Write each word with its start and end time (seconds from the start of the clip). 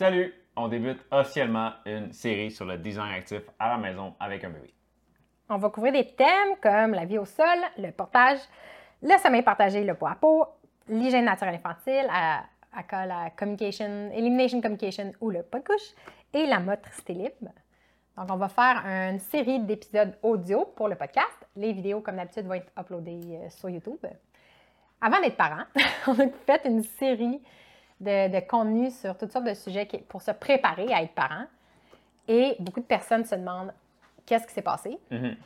Salut! 0.00 0.32
On 0.56 0.68
débute 0.68 1.04
officiellement 1.10 1.72
une 1.84 2.10
série 2.10 2.50
sur 2.50 2.64
le 2.64 2.78
design 2.78 3.12
actif 3.12 3.42
à 3.58 3.68
la 3.68 3.76
maison 3.76 4.14
avec 4.18 4.42
un 4.44 4.48
bébé. 4.48 4.72
On 5.50 5.58
va 5.58 5.68
couvrir 5.68 5.92
des 5.92 6.06
thèmes 6.14 6.56
comme 6.62 6.92
la 6.92 7.04
vie 7.04 7.18
au 7.18 7.26
sol, 7.26 7.58
le 7.76 7.90
portage, 7.90 8.38
le 9.02 9.18
sommeil 9.18 9.42
partagé, 9.42 9.84
le 9.84 9.92
poids 9.92 10.12
à 10.12 10.14
peau, 10.14 10.46
l'hygiène 10.88 11.26
naturelle 11.26 11.56
infantile, 11.56 12.08
à, 12.10 12.44
la 13.04 13.28
communication, 13.36 14.10
elimination 14.14 14.62
communication 14.62 15.12
ou 15.20 15.28
le 15.28 15.42
pas 15.42 15.58
de 15.58 15.64
couche, 15.64 15.92
et 16.32 16.46
la 16.46 16.60
motricité 16.60 17.12
libre. 17.12 17.52
Donc, 18.16 18.28
on 18.30 18.36
va 18.36 18.48
faire 18.48 18.82
une 18.86 19.18
série 19.18 19.60
d'épisodes 19.60 20.16
audio 20.22 20.64
pour 20.64 20.88
le 20.88 20.94
podcast. 20.94 21.46
Les 21.56 21.74
vidéos, 21.74 22.00
comme 22.00 22.16
d'habitude, 22.16 22.46
vont 22.46 22.54
être 22.54 22.72
uploadées 22.78 23.20
euh, 23.34 23.50
sur 23.50 23.68
YouTube. 23.68 24.06
Avant 24.98 25.20
d'être 25.20 25.36
parent, 25.36 25.64
on 26.06 26.18
a 26.18 26.28
fait 26.46 26.62
une 26.64 26.84
série 26.84 27.42
de, 28.00 28.28
de 28.28 28.40
contenus 28.40 28.98
sur 28.98 29.16
toutes 29.16 29.32
sortes 29.32 29.46
de 29.46 29.54
sujets 29.54 29.86
pour 30.08 30.22
se 30.22 30.30
préparer 30.30 30.92
à 30.92 31.02
être 31.02 31.14
parent. 31.14 31.44
Et 32.28 32.56
beaucoup 32.58 32.80
de 32.80 32.86
personnes 32.86 33.24
se 33.24 33.34
demandent 33.34 33.72
qu'est-ce 34.24 34.46
qui 34.46 34.54
s'est 34.54 34.62
passé? 34.62 34.98
Mhm. 35.10 35.36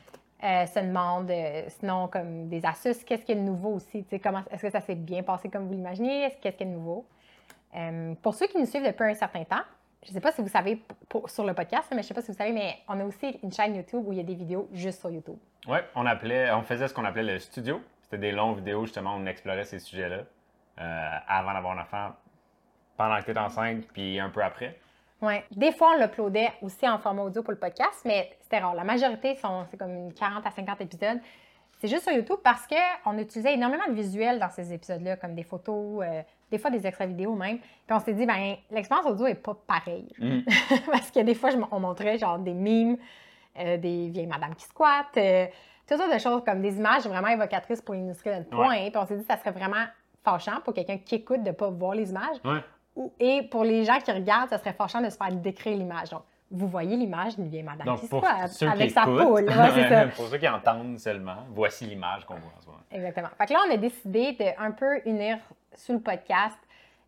Euh, 0.44 0.66
se 0.66 0.78
demandent, 0.78 1.30
euh, 1.30 1.62
sinon, 1.68 2.06
comme 2.08 2.48
des 2.48 2.64
astuces, 2.66 3.02
qu'est-ce 3.02 3.24
qui 3.24 3.32
est 3.32 3.36
nouveau 3.36 3.76
aussi? 3.76 4.04
Comment, 4.22 4.42
est-ce 4.50 4.60
que 4.60 4.70
ça 4.70 4.82
s'est 4.82 4.94
bien 4.94 5.22
passé 5.22 5.48
comme 5.48 5.66
vous 5.66 5.72
l'imaginez? 5.72 6.30
Qu'est-ce 6.42 6.56
qui 6.56 6.62
est 6.64 6.66
nouveau? 6.66 7.06
Euh, 7.74 8.14
pour 8.20 8.34
ceux 8.34 8.46
qui 8.46 8.58
nous 8.58 8.66
suivent 8.66 8.84
depuis 8.84 9.04
un 9.04 9.14
certain 9.14 9.44
temps, 9.44 9.62
je 10.02 10.10
ne 10.10 10.14
sais 10.14 10.20
pas 10.20 10.32
si 10.32 10.42
vous 10.42 10.48
savez 10.48 10.82
sur 11.26 11.46
le 11.46 11.54
podcast, 11.54 11.88
mais 11.92 11.96
je 11.96 12.02
ne 12.02 12.08
sais 12.08 12.14
pas 12.14 12.20
si 12.20 12.30
vous 12.30 12.36
savez, 12.36 12.52
mais 12.52 12.76
on 12.88 13.00
a 13.00 13.04
aussi 13.04 13.38
une 13.42 13.50
chaîne 13.50 13.74
YouTube 13.74 14.02
où 14.06 14.12
il 14.12 14.18
y 14.18 14.20
a 14.20 14.24
des 14.24 14.34
vidéos 14.34 14.68
juste 14.74 15.00
sur 15.00 15.10
YouTube. 15.10 15.38
Oui, 15.66 15.78
on, 15.94 16.04
appelait, 16.04 16.52
on 16.52 16.62
faisait 16.62 16.88
ce 16.88 16.92
qu'on 16.92 17.06
appelait 17.06 17.22
le 17.22 17.38
studio. 17.38 17.80
C'était 18.02 18.18
des 18.18 18.32
longues 18.32 18.58
vidéos, 18.58 18.84
justement, 18.84 19.14
où 19.14 19.20
on 19.20 19.26
explorait 19.26 19.64
ces 19.64 19.78
sujets-là 19.78 20.24
avant 20.76 21.54
d'avoir 21.54 21.78
un 21.78 21.80
enfant, 21.80 22.10
pendant 22.96 23.18
que 23.20 23.24
tu 23.24 23.30
es 23.32 23.38
enceinte, 23.38 23.86
puis 23.92 24.18
un 24.20 24.30
peu 24.30 24.42
après? 24.42 24.78
Oui. 25.22 25.34
Des 25.52 25.72
fois, 25.72 25.92
on 25.96 26.00
l'uploadait 26.00 26.52
aussi 26.62 26.88
en 26.88 26.98
format 26.98 27.22
audio 27.22 27.42
pour 27.42 27.52
le 27.52 27.58
podcast, 27.58 28.02
mais 28.04 28.36
c'était 28.40 28.58
rare. 28.58 28.74
La 28.74 28.84
majorité, 28.84 29.34
sont, 29.36 29.64
c'est 29.70 29.76
comme 29.76 30.12
40 30.12 30.46
à 30.46 30.50
50 30.50 30.80
épisodes. 30.82 31.20
C'est 31.78 31.88
juste 31.88 32.04
sur 32.04 32.12
YouTube 32.12 32.38
parce 32.42 32.66
qu'on 32.66 33.18
utilisait 33.18 33.54
énormément 33.54 33.86
de 33.88 33.94
visuels 33.94 34.38
dans 34.38 34.50
ces 34.50 34.72
épisodes-là, 34.72 35.16
comme 35.16 35.34
des 35.34 35.42
photos, 35.42 36.02
euh, 36.02 36.22
des 36.50 36.58
fois 36.58 36.70
des 36.70 36.86
extra 36.86 37.06
vidéos 37.06 37.34
même. 37.34 37.58
Puis 37.58 37.96
on 37.96 38.00
s'est 38.00 38.14
dit, 38.14 38.26
ben 38.26 38.56
l'expérience 38.70 39.06
audio 39.06 39.26
n'est 39.26 39.34
pas 39.34 39.56
pareille. 39.66 40.08
Mm. 40.18 40.40
parce 40.90 41.10
que 41.10 41.20
des 41.20 41.34
fois, 41.34 41.50
on 41.70 41.80
montrait 41.80 42.18
genre 42.18 42.38
des 42.38 42.54
mimes, 42.54 42.96
euh, 43.58 43.76
des 43.76 44.08
vieilles 44.08 44.26
madames 44.26 44.54
qui 44.54 44.64
squattent, 44.64 45.16
euh, 45.16 45.46
toutes 45.86 45.98
sortes 45.98 46.14
de 46.14 46.18
choses 46.18 46.42
comme 46.44 46.62
des 46.62 46.76
images 46.76 47.06
vraiment 47.06 47.28
évocatrices 47.28 47.82
pour 47.82 47.94
illustrer 47.94 48.36
notre 48.36 48.50
point. 48.50 48.90
Puis 48.90 48.96
on 48.96 49.06
s'est 49.06 49.16
dit, 49.16 49.24
ça 49.24 49.36
serait 49.36 49.52
vraiment 49.52 49.84
fâchant 50.24 50.60
pour 50.64 50.72
quelqu'un 50.72 50.98
qui 50.98 51.16
écoute 51.16 51.42
de 51.42 51.48
ne 51.48 51.54
pas 51.54 51.68
voir 51.68 51.94
les 51.94 52.10
images. 52.10 52.36
Ouais. 52.44 52.60
Et 53.18 53.42
pour 53.50 53.64
les 53.64 53.84
gens 53.84 53.98
qui 53.98 54.12
regardent, 54.12 54.50
ça 54.50 54.58
serait 54.58 54.72
fâchant 54.72 55.00
de 55.00 55.10
se 55.10 55.16
faire 55.16 55.32
décrire 55.32 55.76
l'image. 55.76 56.10
Donc, 56.10 56.22
vous 56.50 56.68
voyez 56.68 56.96
l'image 56.96 57.36
d'une 57.36 57.48
vieille 57.48 57.62
madame 57.62 57.86
Donc, 57.86 58.00
qui 58.00 58.08
pour 58.08 58.24
ceux 58.48 58.68
avec 58.68 58.88
qui 58.88 58.94
sa 58.94 59.02
écoutent, 59.02 59.22
poule. 59.22 59.48
Ouais, 59.48 59.88
ça. 59.88 60.06
pour 60.16 60.26
ceux 60.28 60.38
qui 60.38 60.48
entendent 60.48 60.98
seulement, 60.98 61.38
voici 61.50 61.86
l'image 61.86 62.24
qu'on 62.24 62.34
voit 62.34 62.52
en 62.56 62.60
ce 62.60 62.66
moment. 62.66 62.78
Exactement. 62.90 63.28
Fait 63.36 63.46
que 63.46 63.52
là, 63.52 63.58
on 63.68 63.74
a 63.74 63.76
décidé 63.76 64.32
de 64.32 64.44
un 64.62 64.70
peu 64.70 65.00
unir 65.06 65.38
sous 65.74 65.94
le 65.94 66.00
podcast 66.00 66.58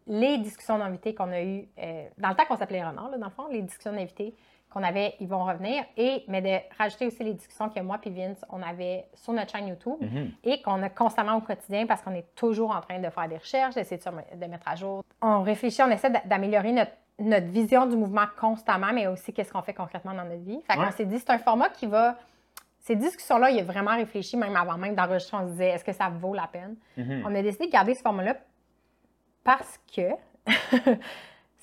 les 0.08 0.38
discussions 0.38 0.78
d'invités 0.78 1.14
qu'on 1.14 1.30
a 1.32 1.42
eues 1.42 1.68
euh, 1.78 2.06
dans 2.18 2.30
le 2.30 2.34
temps 2.34 2.44
qu'on 2.46 2.56
s'appelait 2.56 2.84
Renard, 2.84 3.10
là, 3.10 3.18
dans 3.18 3.26
le 3.26 3.32
fond, 3.32 3.48
les 3.50 3.62
discussions 3.62 3.92
d'invités 3.92 4.34
qu'on 4.76 4.82
avait, 4.82 5.14
ils 5.20 5.26
vont 5.28 5.42
revenir, 5.42 5.84
et 5.96 6.22
mais 6.28 6.42
de 6.42 6.76
rajouter 6.76 7.06
aussi 7.06 7.24
les 7.24 7.32
discussions 7.32 7.70
que 7.70 7.80
moi 7.80 7.98
et 8.04 8.10
Vince, 8.10 8.44
on 8.50 8.60
avait 8.62 9.06
sur 9.14 9.32
notre 9.32 9.50
chaîne 9.52 9.68
YouTube 9.68 9.96
Mhm. 10.02 10.32
et 10.44 10.60
qu'on 10.60 10.82
a 10.82 10.90
constamment 10.90 11.36
au 11.36 11.40
quotidien 11.40 11.86
parce 11.86 12.02
qu'on 12.02 12.12
est 12.14 12.26
toujours 12.34 12.76
en 12.76 12.80
train 12.82 12.98
de 12.98 13.08
faire 13.08 13.26
des 13.26 13.38
recherches, 13.38 13.74
d'essayer 13.74 13.98
de, 14.34 14.46
mettre 14.46 14.68
à 14.68 14.74
jour. 14.74 15.02
On 15.22 15.40
réfléchit, 15.42 15.80
on 15.82 15.90
essaie 15.90 16.10
d'a- 16.10 16.20
d'améliorer 16.26 16.72
notre, 16.72 16.90
notre 17.18 17.46
vision 17.46 17.86
du 17.86 17.96
mouvement 17.96 18.26
constamment, 18.38 18.92
mais 18.92 19.06
aussi 19.06 19.32
qu'est-ce 19.32 19.50
qu'on 19.50 19.62
fait 19.62 19.72
concrètement 19.72 20.12
dans 20.12 20.24
notre 20.24 20.42
vie. 20.44 20.60
Fait 20.66 20.74
qu'on 20.76 20.82
Ouais. 20.84 20.90
s'est 20.92 21.06
dit, 21.06 21.18
c'est 21.18 21.30
un 21.30 21.38
format 21.38 21.70
qui 21.70 21.86
va... 21.86 22.16
Ces 22.80 22.96
discussions-là, 22.96 23.48
il 23.50 23.58
a 23.58 23.64
vraiment 23.64 23.96
réfléchi, 23.96 24.36
même 24.36 24.54
avant 24.56 24.76
même 24.76 24.94
d'enregistrer, 24.94 25.38
on 25.38 25.46
se 25.46 25.52
disait, 25.52 25.68
est-ce 25.70 25.84
que 25.84 25.92
ça 25.92 26.10
vaut 26.10 26.34
la 26.34 26.46
peine? 26.48 26.76
Mhm. 26.98 27.22
On 27.26 27.34
a 27.34 27.40
décidé 27.42 27.66
de 27.66 27.72
garder 27.72 27.94
ce 27.94 28.02
format-là 28.02 28.36
parce 29.42 29.80
que 29.96 30.02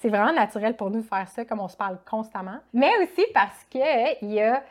c'est 0.03 0.09
vraiment 0.09 0.33
naturel 0.33 0.75
pour 0.75 0.89
nous 0.89 0.99
de 0.99 1.05
faire 1.05 1.29
ça, 1.29 1.45
comme 1.45 1.61
on 1.61 1.69
se 1.69 1.77
parle 1.77 1.97
constamment, 2.05 2.59
mais 2.73 2.91
aussi 3.01 3.25
parce 3.33 3.65
que 3.71 4.21
il 4.21 4.33
y 4.33 4.41
a 4.41 4.61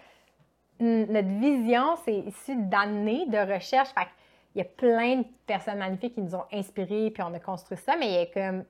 notre 0.79 1.29
vision, 1.41 1.97
c'est 2.05 2.19
issu 2.19 2.55
d'années 2.57 3.25
de 3.29 3.39
recherche. 3.39 3.89
Fait 3.89 4.09
il 4.55 4.59
y 4.59 4.61
a 4.61 4.67
plein 4.67 5.21
de 5.21 5.25
personnes 5.47 5.79
magnifiques 5.79 6.15
qui 6.15 6.21
nous 6.21 6.35
ont 6.35 6.45
inspirés, 6.53 7.11
puis 7.11 7.23
on 7.23 7.33
a 7.33 7.39
construit 7.39 7.79
ça, 7.79 7.97
mais 7.99 8.09
il 8.09 8.13
y 8.13 8.19
a 8.19 8.27
comme 8.27 8.65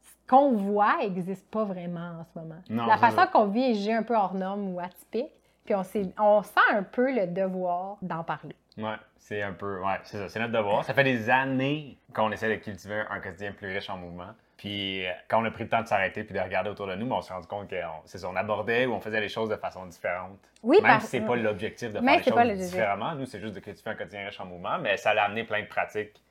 ce 0.00 0.28
qu'on 0.28 0.52
voit 0.52 0.98
n'existe 0.98 1.50
pas 1.50 1.64
vraiment 1.64 2.20
en 2.20 2.24
ce 2.24 2.38
moment. 2.38 2.60
Non, 2.70 2.86
La 2.86 2.98
façon 2.98 3.26
qu'on 3.32 3.46
vit 3.46 3.88
est 3.88 3.92
un 3.92 4.04
peu 4.04 4.14
hors 4.14 4.34
norme 4.34 4.74
ou 4.74 4.78
atypique, 4.78 5.32
puis 5.64 5.74
on, 5.74 5.82
on 6.20 6.42
sent 6.44 6.60
un 6.72 6.84
peu 6.84 7.12
le 7.12 7.26
devoir 7.26 7.96
d'en 8.00 8.22
parler. 8.22 8.54
Ouais, 8.78 8.94
c'est 9.16 9.42
un 9.42 9.54
peu. 9.54 9.80
Ouais, 9.80 9.98
c'est 10.04 10.18
ça, 10.18 10.28
c'est 10.28 10.38
notre 10.38 10.52
devoir. 10.52 10.84
Ça 10.84 10.94
fait 10.94 11.02
des 11.02 11.28
années 11.30 11.98
qu'on 12.14 12.30
essaie 12.30 12.50
de 12.56 12.62
cultiver 12.62 13.02
un 13.10 13.18
quotidien 13.18 13.50
plus 13.50 13.74
riche 13.74 13.90
en 13.90 13.96
mouvement. 13.96 14.30
Puis 14.56 15.06
euh, 15.06 15.12
quand 15.28 15.42
on 15.42 15.44
a 15.44 15.50
pris 15.50 15.64
le 15.64 15.68
temps 15.68 15.82
de 15.82 15.86
s'arrêter 15.86 16.24
puis 16.24 16.34
de 16.34 16.40
regarder 16.40 16.70
autour 16.70 16.86
de 16.86 16.94
nous, 16.94 17.06
ben, 17.06 17.16
on 17.16 17.20
s'est 17.20 17.34
rendu 17.34 17.46
compte 17.46 17.68
qu'on 17.70 18.36
abordait 18.36 18.86
ou 18.86 18.94
on 18.94 19.00
faisait 19.00 19.20
les 19.20 19.28
choses 19.28 19.50
de 19.50 19.56
façon 19.56 19.84
différente. 19.86 20.38
Oui, 20.62 20.78
Même 20.82 20.92
parce- 20.92 21.04
si 21.04 21.10
c'est 21.10 21.20
pas 21.20 21.36
l'objectif 21.36 21.92
de 21.92 21.98
Même 22.00 22.20
faire 22.22 22.44
les 22.44 22.56
choses 22.56 22.70
différemment, 22.70 23.14
nous 23.14 23.26
c'est 23.26 23.40
juste 23.40 23.54
de 23.54 23.60
cultiver 23.60 23.90
un 23.90 23.94
quotidien 23.94 24.24
riche 24.26 24.40
en 24.40 24.46
mouvement, 24.46 24.78
mais 24.78 24.96
ça 24.96 25.10
a 25.10 25.24
amené 25.24 25.44
plein 25.44 25.60
de 25.60 25.66
pratiques 25.66 26.22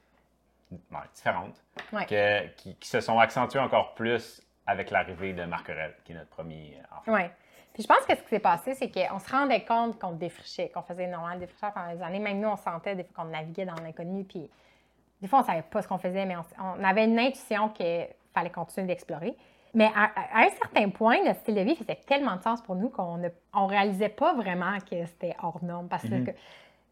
ouais, 0.72 0.78
différentes 1.14 1.62
Ouais. 1.94 2.06
que- 2.06 2.48
qui, 2.56 2.76
qui 2.76 2.88
se 2.90 3.00
sont 3.00 3.20
accentuées 3.20 3.60
encore 3.60 3.94
plus 3.94 4.42
avec 4.66 4.90
l'arrivée 4.90 5.34
de 5.34 5.44
Marquerel, 5.46 5.94
qui 6.04 6.14
est 6.14 6.16
notre 6.16 6.30
premier 6.32 6.78
euh, 6.80 6.98
enfant. 6.98 7.14
Oui. 7.14 7.22
Puis 7.76 7.84
je 7.84 7.88
pense 7.88 8.06
que 8.08 8.16
ce 8.16 8.22
qui 8.24 8.30
s'est 8.30 8.40
passé, 8.40 8.74
c'est 8.74 8.90
qu'on 8.90 9.20
se 9.20 9.30
rendait 9.30 9.64
compte 9.66 10.00
qu'on 10.00 10.14
défrichait, 10.14 10.70
qu'on 10.70 10.82
faisait 10.82 11.04
énormément 11.04 11.36
de 11.36 11.42
défrichage 11.42 11.74
pendant 11.74 11.94
des 11.94 12.02
années. 12.02 12.20
Même 12.20 12.40
nous, 12.40 12.48
on 12.48 12.56
sentait 12.56 12.96
des 12.96 13.04
fois 13.04 13.24
qu'on 13.26 13.30
naviguait 13.30 13.66
dans 13.66 13.76
l'inconnu. 13.76 14.24
Puis 14.24 14.50
des 15.22 15.28
fois, 15.28 15.40
on 15.40 15.42
ne 15.44 15.48
savait 15.48 15.62
pas 15.64 15.82
ce 15.82 15.88
qu'on 15.88 15.98
faisait, 15.98 16.26
mais 16.26 16.36
on, 16.36 16.76
on 16.80 16.84
avait 16.84 17.06
une 17.06 17.18
intuition 17.20 17.70
qu'il 17.70 18.08
fallait 18.34 18.50
continuer 18.50 18.88
d'explorer. 18.88 19.36
Mais 19.74 19.92
à, 19.96 20.12
un 20.40 20.50
certain 20.50 20.90
point, 20.90 21.18
notre 21.26 21.40
style 21.42 21.56
de 21.56 21.62
vie 21.62 21.76
faisait 21.76 22.00
tellement 22.08 22.36
de 22.38 22.42
sens 22.42 22.62
pour 22.62 22.76
nous 22.76 22.90
qu'on 22.90 23.18
ne 23.18 23.28
on 23.54 23.66
réalisait 23.66 24.10
pas 24.10 24.34
vraiment 24.34 24.78
que 24.80 25.06
c'était 25.06 25.36
hors 25.44 25.62
norme. 25.64 25.88
Parce 25.90 26.04
Mhm. 26.06 26.26
que, 26.28 26.32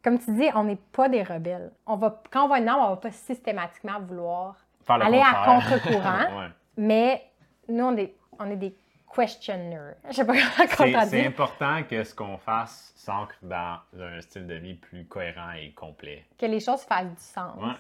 comme 0.04 0.20
tu 0.20 0.34
dis, 0.36 0.50
on 0.56 0.66
n'est 0.66 0.76
pas 0.92 1.08
des 1.08 1.24
rebelles. 1.24 1.72
On 1.86 1.96
va, 1.96 2.22
quand 2.30 2.46
on 2.46 2.48
va 2.50 2.58
être 2.60 2.66
norme, 2.66 2.82
on 2.82 2.90
ne 2.90 2.96
va 2.96 2.98
pas 2.98 3.12
systématiquement 3.12 4.00
vouloir 4.02 4.56
aller 4.88 5.22
à 5.22 5.46
contre-courant. 5.46 6.38
Ouais. 6.40 6.48
Mais 6.76 7.24
nous, 7.70 7.86
on 7.86 7.96
est, 7.96 8.16
on 8.40 8.50
est 8.50 8.56
des 8.58 8.76
questionneurs. 9.16 9.94
Je 10.10 10.14
sais 10.16 10.26
pas 10.26 10.34
comment 10.76 11.06
C'est- 11.06 11.26
important 11.26 11.84
que 11.90 12.04
ce 12.04 12.14
qu'on 12.16 12.38
fasse 12.38 12.92
s'ancre 12.96 13.36
dans 13.42 13.78
un 14.00 14.20
style 14.22 14.48
de 14.48 14.56
vie 14.56 14.74
plus 14.74 15.06
cohérent 15.06 15.52
et 15.52 15.72
complet. 15.72 16.26
que 16.38 16.46
les 16.48 16.60
choses 16.60 16.82
fassent 16.84 17.08
du 17.08 17.16
sens. 17.22 17.56
Ouais. 17.62 17.74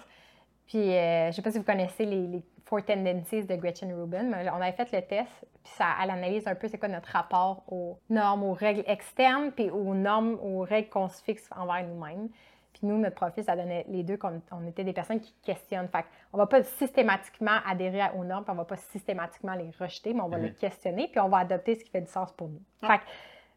Puis, 0.67 0.95
euh, 0.95 1.27
je 1.27 1.35
sais 1.35 1.41
pas 1.41 1.51
si 1.51 1.57
vous 1.57 1.63
connaissez 1.63 2.05
les, 2.05 2.27
les 2.27 2.43
Four 2.65 2.83
Tendencies 2.85 3.43
de 3.45 3.55
Gretchen 3.55 3.93
Rubin, 3.93 4.23
mais 4.23 4.49
on 4.49 4.55
avait 4.61 4.71
fait 4.71 4.91
le 4.91 5.01
test, 5.01 5.29
puis 5.63 5.73
ça, 5.75 5.87
elle 6.01 6.09
analyse 6.09 6.47
un 6.47 6.55
peu 6.55 6.67
c'est 6.67 6.77
quoi 6.77 6.87
notre 6.87 7.09
rapport 7.09 7.63
aux 7.67 7.99
normes, 8.09 8.43
aux 8.43 8.53
règles 8.53 8.83
externes, 8.87 9.51
puis 9.51 9.69
aux 9.69 9.93
normes, 9.93 10.37
aux 10.41 10.61
règles 10.61 10.89
qu'on 10.89 11.09
se 11.09 11.21
fixe 11.21 11.47
envers 11.55 11.85
nous-mêmes. 11.85 12.29
Puis 12.71 12.87
nous, 12.87 12.97
notre 12.97 13.15
profil, 13.15 13.43
ça 13.43 13.55
donnait 13.55 13.85
les 13.89 14.01
deux 14.01 14.17
qu'on 14.17 14.41
on 14.51 14.65
était 14.65 14.83
des 14.83 14.93
personnes 14.93 15.19
qui 15.19 15.35
questionnent. 15.43 15.89
Fait 15.89 16.05
on 16.31 16.37
va 16.37 16.47
pas 16.47 16.63
systématiquement 16.63 17.59
adhérer 17.67 18.01
aux 18.17 18.23
normes, 18.23 18.43
puis 18.43 18.51
on 18.51 18.55
va 18.57 18.65
pas 18.65 18.77
systématiquement 18.77 19.53
les 19.53 19.69
rejeter, 19.79 20.13
mais 20.13 20.21
on 20.21 20.29
va 20.29 20.37
Mhm. 20.37 20.43
les 20.45 20.53
questionner, 20.53 21.07
puis 21.09 21.19
on 21.19 21.29
va 21.29 21.39
adopter 21.39 21.75
ce 21.75 21.83
qui 21.83 21.91
fait 21.91 22.01
du 22.01 22.07
sens 22.11 22.31
pour 22.31 22.47
nous. 22.47 22.61
Fait 22.81 22.97
que 22.97 23.03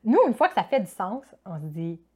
nous, 0.05 0.19
une 0.27 0.35
fois 0.35 0.49
que 0.49 0.55
ça 0.55 0.65
fait 0.65 0.81
du 0.81 0.87
sens, 0.91 1.23
on 1.47 1.57
se 1.59 1.65
dit 1.67 1.99
Ah, 2.03 2.16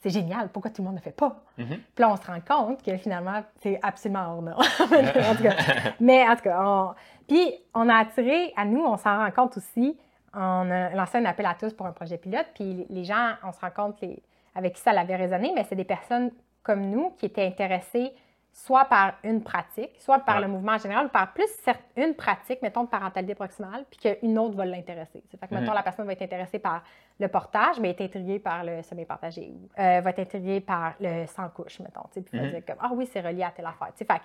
c'est 0.00 0.10
génial, 0.10 0.48
pourquoi 0.48 0.70
tout 0.70 0.80
le 0.80 0.86
monde 0.86 0.94
ne 0.94 1.00
le 1.00 1.04
fait 1.04 1.16
pas? 1.16 1.36
Mhm. 1.58 1.66
Puis 1.94 2.02
là, 2.02 2.10
on 2.10 2.16
se 2.16 2.26
rend 2.26 2.40
compte 2.40 2.82
que 2.82 2.96
finalement, 2.96 3.42
c'est 3.60 3.78
absolument 3.82 4.32
hors 4.32 4.42
norme. 4.42 4.62
en 4.80 5.34
tout 5.36 5.42
cas, 5.42 5.56
mais 6.00 6.26
en 6.26 6.36
tout 6.36 6.42
cas, 6.42 6.62
on... 6.64 6.94
puis 7.28 7.52
on 7.74 7.88
a 7.88 7.96
attiré, 7.96 8.52
à 8.56 8.64
nous, 8.64 8.82
on 8.82 8.96
s'en 8.96 9.18
rend 9.18 9.30
compte 9.30 9.58
aussi, 9.58 9.98
on 10.34 10.70
a 10.70 10.90
lancé 10.90 11.18
un 11.18 11.24
appel 11.26 11.46
à 11.46 11.54
tous 11.54 11.74
pour 11.74 11.86
un 11.86 11.92
projet 11.92 12.16
pilote, 12.16 12.46
puis 12.54 12.86
les 12.88 13.04
gens, 13.04 13.32
on 13.44 13.52
se 13.52 13.60
rend 13.60 13.70
compte 13.70 14.00
les... 14.00 14.22
avec 14.54 14.74
qui 14.74 14.80
ça 14.80 14.92
l'avait 14.92 15.16
résonné, 15.16 15.52
mais 15.54 15.64
c'est 15.68 15.76
des 15.76 15.84
personnes 15.84 16.30
comme 16.62 16.88
nous 16.88 17.10
qui 17.18 17.26
étaient 17.26 17.46
intéressées 17.46 18.12
soit 18.52 18.84
par 18.86 19.14
une 19.22 19.42
pratique, 19.42 19.92
soit 19.98 20.18
par 20.18 20.36
Ouais. 20.36 20.42
le 20.42 20.48
mouvement 20.48 20.72
en 20.72 20.78
général, 20.78 21.06
ou 21.06 21.08
par 21.08 21.32
plus 21.32 21.48
certes, 21.62 21.80
une 21.96 22.14
pratique, 22.14 22.60
mettons, 22.62 22.84
de 22.84 22.88
parentalité 22.88 23.34
proximale, 23.34 23.84
puis 23.90 23.98
qu'une 24.20 24.38
autre 24.38 24.56
va 24.56 24.64
l'intéresser. 24.66 25.22
Fait 25.30 25.46
que, 25.46 25.54
mettons, 25.54 25.68
Mhm. 25.70 25.74
la 25.76 25.82
personne 25.82 26.06
va 26.06 26.12
être 26.12 26.22
intéressée 26.22 26.58
par 26.58 26.82
le 27.18 27.28
portage, 27.28 27.78
mais 27.80 27.90
est 27.90 28.00
intriguée 28.00 28.38
par 28.38 28.64
le 28.64 28.82
sommeil 28.82 29.06
partagé, 29.06 29.52
ou 29.54 29.68
euh, 29.80 30.00
va 30.00 30.10
être 30.10 30.18
intriguée 30.18 30.60
par 30.60 30.94
le 31.00 31.26
sans-couche, 31.26 31.80
mettons, 31.80 32.02
puis 32.12 32.24
va 32.32 32.42
Mhm. 32.44 32.50
dire 32.50 32.62
comme, 32.66 32.78
ah 32.80 32.90
oui, 32.92 33.06
c'est 33.06 33.20
relié 33.20 33.44
à 33.44 33.50
telle 33.50 33.66
affaire. 33.66 33.92
Tu 33.96 34.04
Fait 34.04 34.20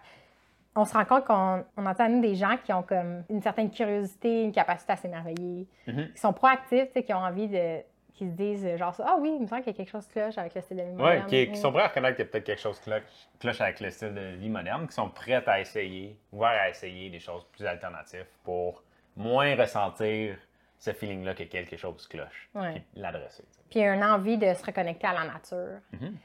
on 0.78 0.83
se 0.83 0.94
rend 0.94 1.06
compte 1.06 1.24
qu'on 1.24 1.63
on 1.78 1.86
entend 1.86 2.10
nous 2.10 2.19
des 2.19 2.36
gens 2.36 2.57
qui 2.62 2.74
ont 2.74 2.83
comme 2.83 3.24
une 3.30 3.42
certaine 3.42 3.71
curiosité, 3.71 4.44
une 4.44 4.51
capacité 4.51 4.92
à 4.92 4.95
s'émerveiller, 4.98 5.68
Mhm. 5.88 6.12
qui 6.13 6.19
sont 6.19 6.33
proactifs, 6.33 6.92
qui 6.94 7.13
ont 7.13 7.19
envie 7.19 7.48
de 7.48 7.80
qui 8.15 8.25
se 8.25 8.31
disent 8.31 8.65
euh, 8.65 8.77
genre 8.77 8.95
ah 9.06 9.17
oui, 9.19 9.33
il 9.35 9.41
me 9.41 9.47
semble 9.47 9.62
qu'il 9.63 9.71
y 9.73 9.75
a 9.75 9.77
quelque 9.77 9.89
chose 9.91 10.07
de 10.07 10.13
cloche 10.13 10.38
avec 10.38 10.56
le 10.56 10.62
style 10.62 10.77
de 10.77 10.83
vie 10.83 10.89
Ouais, 10.89 10.95
moderne. 10.95 11.25
qui, 11.27 11.45
qui 11.45 11.51
Mm. 11.51 11.56
sont 11.56 11.71
prêts 11.71 11.83
à 11.83 11.88
reconnaître 11.89 12.15
qu'il 12.15 12.25
y 12.25 12.27
a 12.27 12.31
peut-être 12.31 12.45
quelque 12.45 12.62
chose 12.62 12.79
cloche, 12.79 13.03
cloche 13.39 13.62
avec 13.62 13.79
le 13.81 13.89
style 13.91 14.13
de 14.13 14.35
vie 14.35 14.50
moderne, 14.50 14.88
qui 14.88 14.94
sont 14.94 15.09
prêts 15.09 15.44
à 15.47 15.59
essayer, 15.59 16.17
ouverts 16.31 16.62
à 16.62 16.69
essayer 16.69 17.09
des 17.09 17.19
choses 17.19 17.44
plus 17.51 17.65
alternatives 17.65 18.25
pour 18.44 18.83
moins 19.15 19.56
ressentir 19.56 20.38
ce 20.77 20.91
feeling-là 20.91 21.33
que 21.33 21.44
quelque 21.44 21.77
chose 21.77 22.06
cloche. 22.07 22.50
Ouais. 22.53 22.73
Puis 22.73 22.83
l'adresser. 23.01 23.44
Puis 23.69 23.81
une 23.81 24.03
envie 24.03 24.38
de 24.38 24.53
se 24.53 24.63
reconnecter 24.63 25.07
à 25.07 25.13
la 25.13 25.23
nature. 25.25 25.79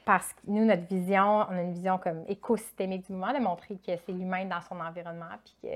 Parce 0.05 0.33
que 0.33 0.39
nous, 0.47 0.65
notre 0.65 0.83
vision, 0.87 1.45
on 1.49 1.57
a 1.57 1.61
une 1.61 1.73
vision 1.73 1.97
comme 1.97 2.23
écosystémique 2.27 3.05
du 3.07 3.13
mouvement, 3.13 3.33
de 3.33 3.39
montrer 3.39 3.75
que 3.75 3.93
c'est 4.05 4.11
l'humain 4.11 4.45
dans 4.45 4.61
son 4.61 4.79
environnement, 4.79 5.25
puis 5.43 5.55
que 5.63 5.75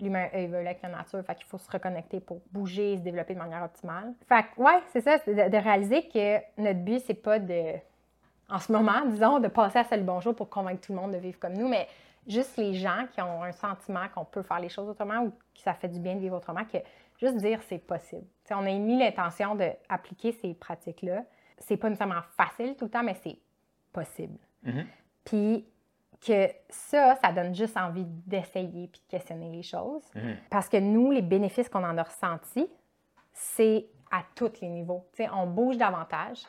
l'humain 0.00 0.28
évolue 0.32 0.66
avec 0.66 0.82
la 0.82 0.90
nature. 0.90 1.24
Fait 1.24 1.34
qu'il 1.34 1.46
faut 1.46 1.58
se 1.58 1.70
reconnecter 1.70 2.20
pour 2.20 2.40
bouger 2.50 2.92
et 2.92 2.96
se 2.98 3.02
développer 3.02 3.34
de 3.34 3.38
manière 3.38 3.62
optimale. 3.62 4.12
Fait 4.28 4.42
que, 4.42 4.60
ouais, 4.60 4.80
c'est 4.92 5.00
ça, 5.00 5.18
de, 5.18 5.32
de 5.50 5.56
réaliser 5.56 6.08
que 6.08 6.60
notre 6.60 6.80
but, 6.80 7.02
c'est 7.06 7.14
pas 7.14 7.38
de, 7.38 7.74
en 8.48 8.58
ce 8.58 8.72
moment, 8.72 9.04
disons, 9.06 9.38
de 9.38 9.48
passer 9.48 9.78
à 9.78 9.84
Salut 9.84 10.04
Bonjour 10.04 10.34
pour 10.34 10.48
convaincre 10.48 10.80
tout 10.86 10.92
le 10.92 10.98
monde 10.98 11.12
de 11.12 11.18
vivre 11.18 11.38
comme 11.38 11.54
nous, 11.54 11.68
mais 11.68 11.88
juste 12.26 12.56
les 12.56 12.74
gens 12.74 13.06
qui 13.12 13.20
ont 13.20 13.42
un 13.42 13.52
sentiment 13.52 14.08
qu'on 14.14 14.24
peut 14.24 14.42
faire 14.42 14.60
les 14.60 14.68
choses 14.68 14.88
autrement 14.88 15.20
ou 15.22 15.30
que 15.30 15.62
ça 15.62 15.74
fait 15.74 15.88
du 15.88 16.00
bien 16.00 16.14
de 16.14 16.20
vivre 16.20 16.36
autrement, 16.36 16.64
que 16.64 16.78
juste 17.18 17.36
dire 17.36 17.60
c'est 17.68 17.78
possible. 17.78 18.26
On 18.50 18.66
a 18.66 18.72
mis 18.72 18.98
l'intention 18.98 19.54
d'appliquer 19.54 20.32
ces 20.32 20.54
pratiques-là. 20.54 21.24
C'est 21.58 21.76
pas 21.76 21.88
nécessairement 21.88 22.22
facile 22.36 22.74
tout 22.76 22.84
le 22.84 22.90
temps, 22.90 23.02
mais 23.02 23.16
c'est 23.22 23.38
possible. 23.92 24.38
Mhm. 24.62 24.86
Puis 25.24 25.66
que 26.24 26.48
ça, 26.68 27.16
ça 27.16 27.32
donne 27.32 27.54
juste 27.54 27.76
envie 27.76 28.04
d'essayer 28.04 28.88
puis 28.88 29.00
de 29.04 29.10
questionner 29.10 29.50
les 29.50 29.62
choses. 29.62 30.02
Mhm. 30.14 30.36
Parce 30.50 30.68
que 30.68 30.76
nous, 30.76 31.10
les 31.10 31.22
bénéfices 31.22 31.68
qu'on 31.68 31.84
en 31.84 31.96
a 31.98 32.02
ressentis, 32.02 32.68
c'est 33.32 33.86
à 34.10 34.22
tous 34.34 34.52
les 34.60 34.68
niveaux. 34.68 35.04
Tu 35.14 35.24
sais, 35.24 35.30
on 35.30 35.46
bouge 35.46 35.76
davantage, 35.76 36.42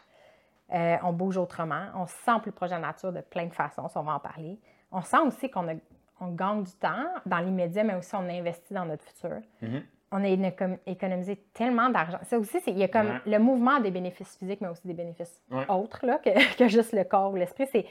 euh, 0.74 0.98
on 1.04 1.14
bouge 1.14 1.38
autrement, 1.38 1.86
on 1.96 2.06
se 2.06 2.16
sent 2.16 2.40
plus 2.42 2.52
proche 2.52 2.70
de 2.70 2.76
la 2.76 2.82
nature 2.82 3.12
de 3.12 3.22
plein 3.22 3.46
de 3.46 3.54
façons, 3.54 3.88
ça, 3.88 4.00
on 4.00 4.04
va 4.04 4.14
en 4.16 4.20
parler. 4.20 4.60
On 4.92 5.02
sent 5.02 5.20
aussi 5.26 5.50
qu'on 5.50 5.68
a- 5.70 5.74
on 6.20 6.28
gagne 6.32 6.64
du 6.64 6.72
temps 6.74 7.06
dans 7.26 7.40
l'immédiat, 7.40 7.84
mais 7.84 7.96
aussi 7.96 8.16
on 8.16 8.28
investit 8.30 8.74
dans 8.74 8.86
notre 8.86 9.04
futur. 9.04 9.38
Mhm. 9.62 9.84
On 10.12 10.24
a 10.24 10.28
éco- 10.30 10.80
économisé 10.86 11.36
tellement 11.54 11.90
d'argent. 11.90 12.20
Ça 12.24 12.40
aussi, 12.40 12.60
il 12.68 12.78
y 12.78 12.84
a 12.84 12.88
comme 12.88 13.20
le 13.26 13.38
mouvement 13.40 13.80
des 13.82 13.92
bénéfices 13.92 14.38
physiques, 14.38 14.62
mais 14.62 14.70
aussi 14.70 14.88
des 14.88 14.94
bénéfices 14.94 15.42
autres 15.68 16.06
là, 16.06 16.18
que, 16.20 16.30
que 16.58 16.68
juste 16.70 16.94
le 16.94 17.04
corps 17.04 17.32
ou 17.34 17.36
l'esprit. 17.36 17.68
C'est, 17.72 17.86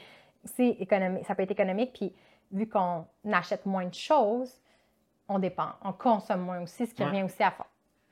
c'est 0.47 0.69
économique, 0.69 1.25
ça 1.25 1.35
peut 1.35 1.43
être 1.43 1.51
économique, 1.51 1.93
puis 1.93 2.13
vu 2.51 2.67
qu'on 2.67 3.05
achète 3.31 3.65
moins 3.65 3.85
de 3.85 3.93
choses, 3.93 4.61
on 5.29 5.39
dépend, 5.39 5.69
on 5.83 5.91
consomme 5.93 6.41
moins 6.41 6.61
aussi, 6.61 6.87
ce 6.87 6.93
qui 6.93 7.01
Ouais. 7.03 7.09
revient 7.09 7.23
aussi 7.23 7.43
à 7.43 7.53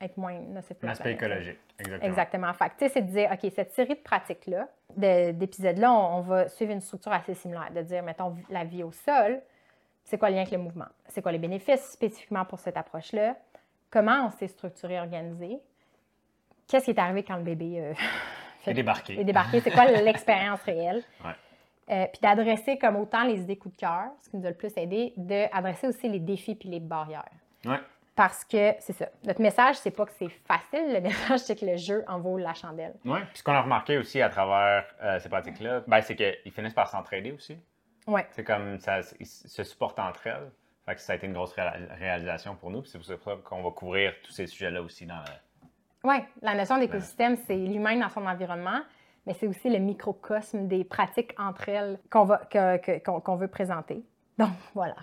être 0.02 0.18
moins 0.18 0.34
nocif 0.34 0.76
pour 0.76 0.84
Un 0.84 0.88
la 0.88 0.92
aspect 0.92 1.16
planète. 1.16 1.40
écologique. 1.40 1.60
Exactement. 1.80 2.10
Exactement. 2.10 2.54
Fait 2.54 2.70
tu 2.70 2.74
sais, 2.80 2.90
c'est 2.90 3.02
de 3.02 3.12
dire, 3.12 3.30
OK, 3.32 3.52
cette 3.56 3.72
série 3.74 3.96
de 3.96 4.00
pratiques-là, 4.02 4.68
de- 4.98 5.32
d'épisodes-là, 5.32 5.92
on, 5.92 6.18
on 6.18 6.22
va 6.22 6.48
suivre 6.50 6.72
une 6.74 6.82
structure 6.82 7.12
assez 7.14 7.34
similaire. 7.34 7.72
De 7.74 7.82
dire, 7.82 8.04
mettons, 8.04 8.36
la 8.50 8.64
vie 8.66 8.84
au 8.84 8.92
sol, 8.92 9.42
c'est 10.04 10.18
quoi 10.18 10.30
le 10.30 10.36
lien 10.36 10.42
avec 10.42 10.52
le 10.52 10.58
mouvement? 10.60 10.86
C'est 11.08 11.22
quoi 11.22 11.32
les 11.32 11.38
bénéfices 11.40 11.92
spécifiquement 11.92 12.44
pour 12.46 12.60
cette 12.60 12.78
approche-là? 12.78 13.36
Comment 13.90 14.28
on 14.28 14.32
s'est 14.32 14.48
structuré, 14.48 15.00
organisé? 15.00 15.60
Qu'est-ce 16.68 16.86
qui 16.86 16.92
est 16.92 17.00
arrivé 17.00 17.24
quand 17.24 17.38
le 17.38 17.44
bébé 17.44 17.80
euh, 17.80 17.94
est 18.68 18.74
débarqué? 18.74 19.62
C'est 19.62 19.72
quoi 19.72 19.86
l'expérience 20.02 20.62
réelle? 20.64 21.04
Ouais. 21.24 21.32
Euh, 21.90 22.06
puis 22.12 22.20
d'adresser 22.22 22.78
comme 22.80 22.96
autant 22.96 23.24
les 23.24 23.40
idées 23.42 23.58
coup 23.58 23.70
de 23.70 23.76
cœur, 23.76 24.06
ce 24.22 24.30
qui 24.30 24.38
nous 24.38 24.46
a 24.46 24.50
le 24.50 24.56
plus 24.56 24.76
aidé, 24.76 25.14
d'adresser 25.18 25.88
aussi 25.88 26.10
les 26.10 26.20
défis 26.20 26.56
puis 26.56 26.68
les 26.70 26.80
barrières. 26.80 27.24
Ouais. 27.66 27.80
Parce 28.16 28.44
que 28.46 28.74
c'est 28.80 28.94
ça. 28.94 29.08
Notre 29.26 29.42
message, 29.42 29.76
c'est 29.76 29.92
pas 29.92 30.06
que 30.06 30.12
c'est 30.14 30.30
facile. 30.30 30.94
Le 30.94 31.02
message, 31.02 31.40
c'est 31.42 31.60
que 31.60 31.66
le 31.66 31.78
jeu 31.78 32.04
en 32.08 32.20
vaut 32.20 32.38
la 32.38 32.54
chandelle. 32.54 32.96
Ouais. 33.06 33.20
Puis 33.30 33.40
ce 33.40 33.44
qu'on 33.44 33.52
a 33.54 33.62
remarqué 33.62 33.98
aussi 33.98 34.22
à 34.22 34.30
travers 34.30 34.86
euh, 35.04 35.20
ces 35.20 35.30
pratiques-là, 35.30 35.84
ben, 35.86 36.02
c'est 36.02 36.16
qu'ils 36.16 36.52
finissent 36.52 36.74
par 36.74 36.88
s'entraider 36.90 37.32
aussi. 37.34 37.58
Ouais. 38.08 38.26
C'est 38.32 38.44
comme 38.44 38.80
ça, 38.80 39.02
ils 39.20 39.26
se 39.26 39.64
supportent 39.64 40.00
entre 40.00 40.26
elles. 40.28 40.50
Fait 40.86 40.96
que 40.96 41.02
ça 41.02 41.14
a 41.14 41.16
été 41.18 41.26
une 41.28 41.34
grosse 41.34 41.54
réa- 41.56 41.88
réalisation 42.00 42.56
pour 42.56 42.72
nous. 42.72 42.82
Puis 42.82 42.92
c'est 42.92 42.98
pour 43.00 43.06
ça 43.34 43.36
qu'on 43.44 43.62
va 43.64 43.72
couvrir 43.72 44.14
tous 44.24 44.32
ces 44.32 44.48
sujets-là 44.48 44.82
aussi 44.82 45.06
dans 45.06 45.18
le- 45.18 45.70
Oui, 46.10 46.18
la 46.42 46.56
notion 46.56 46.78
d'écosystème, 46.78 47.36
c'est 47.48 47.56
l'humain 47.56 47.98
dans 48.00 48.10
son 48.10 48.26
environnement, 48.26 48.80
mais 49.26 49.34
c'est 49.34 49.48
aussi 49.48 49.70
le 49.70 49.80
microcosme 49.80 50.68
des 50.68 50.84
pratiques 50.84 51.34
entre 51.40 51.70
elles 51.70 52.00
qu'on 52.10 53.36
veut 53.36 53.48
présenter. 53.48 54.04
Donc, 54.38 54.50
voilà. 54.74 54.96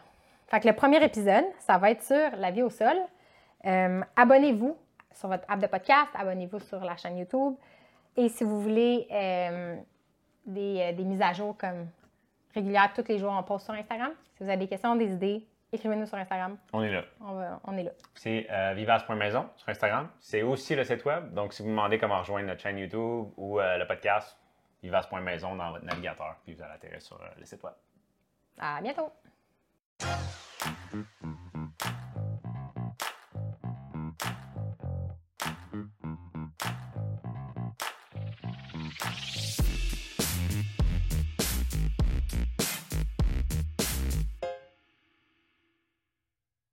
Fait 0.47 0.61
que 0.61 0.69
le 0.69 0.75
premier 0.75 1.03
épisode, 1.03 1.45
ça 1.59 1.79
va 1.79 1.91
être 1.91 2.03
sur 2.03 2.37
la 2.37 2.51
vie 2.51 2.63
au 2.63 2.71
sol. 2.71 2.97
Euh, 3.65 4.01
abonnez-vous 4.17 4.77
sur 5.13 5.29
votre 5.29 5.45
app 5.49 5.61
de 5.61 5.67
podcast, 5.67 6.09
abonnez-vous 6.15 6.61
sur 6.61 6.81
la 6.81 6.97
chaîne 6.97 7.19
YouTube. 7.19 7.55
Et 8.17 8.29
si 8.29 8.45
vous 8.45 8.61
voulez 8.61 9.07
euh, 9.11 9.77
des, 10.45 10.81
euh, 10.81 10.93
des 10.93 11.05
mises 11.05 11.23
à 11.23 11.33
jour 11.33 11.57
comme 11.57 11.87
régulières, 12.55 12.93
tous 12.95 13.05
les 13.09 13.19
jours, 13.19 13.35
on 13.37 13.43
poste 13.43 13.65
sur 13.65 13.75
Instagram. 13.75 14.13
Si 14.37 14.45
vous 14.45 14.51
avez 14.51 14.59
des 14.59 14.69
questions, 14.69 14.95
des 14.97 15.13
idées, 15.13 15.47
écrivez-nous 15.73 16.07
sur 16.07 16.17
Instagram. 16.19 16.57
On 16.73 16.83
est 16.83 16.91
là. 16.93 17.03
On, 17.21 17.35
va- 17.35 17.61
on 17.65 17.77
est 17.77 17.83
là. 17.85 17.91
C'est 18.15 18.47
euh, 18.51 18.75
vivace.maison 18.75 19.49
sur 19.57 19.69
Instagram. 19.69 20.09
C'est 20.21 20.43
aussi 20.43 20.75
le 20.77 20.85
site 20.85 21.05
web. 21.05 21.33
Donc, 21.35 21.53
si 21.53 21.63
vous 21.63 21.69
me 21.69 21.75
demandez 21.75 21.99
comment 21.99 22.19
rejoindre 22.21 22.47
notre 22.49 22.61
chaîne 22.61 22.79
YouTube 22.79 23.29
ou 23.37 23.61
euh, 23.61 23.79
le 23.79 23.87
podcast, 23.87 24.39
vivace.maison 24.83 25.57
dans 25.57 25.71
votre 25.73 25.85
navigateur. 25.85 26.37
Puis 26.45 26.55
vous 26.55 26.63
allez 26.63 26.75
atterrir 26.75 27.01
sur 27.03 27.17
euh, 27.21 27.27
le 27.39 27.45
site 27.45 27.63
web. 27.63 27.75
À 28.59 28.81
bientôt! 28.81 29.11